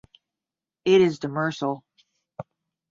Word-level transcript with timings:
It 0.83 0.99
is 0.99 1.19
demersal. 1.19 1.83